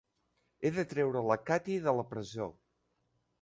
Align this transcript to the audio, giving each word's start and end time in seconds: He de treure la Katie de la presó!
He 0.61 0.71
de 0.77 0.85
treure 0.93 1.21
la 1.31 1.37
Katie 1.51 1.83
de 1.89 1.95
la 1.99 2.07
presó! 2.15 2.49